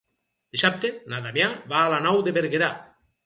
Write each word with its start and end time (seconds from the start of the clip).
Dissabte 0.55 0.89
na 1.11 1.19
Damià 1.27 1.51
va 1.73 1.81
a 1.89 1.93
la 1.95 2.01
Nou 2.07 2.19
de 2.29 2.35
Berguedà. 2.39 2.71